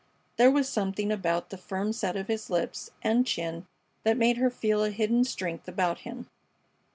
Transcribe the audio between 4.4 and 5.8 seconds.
feel a hidden strength